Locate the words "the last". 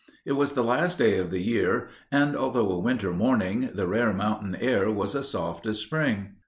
0.53-0.97